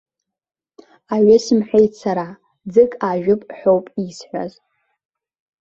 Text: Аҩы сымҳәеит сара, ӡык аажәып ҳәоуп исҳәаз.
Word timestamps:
Аҩы 1.13 1.37
сымҳәеит 1.43 1.93
сара, 2.01 2.27
ӡык 2.73 2.91
аажәып 3.07 3.41
ҳәоуп 3.57 3.85
исҳәаз. 4.05 4.53